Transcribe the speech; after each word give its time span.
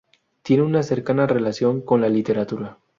Tiene 0.41 0.63
una 0.63 0.81
cercana 0.81 1.27
relación 1.27 1.81
con 1.81 2.01
la 2.01 2.09
literatura. 2.09 2.79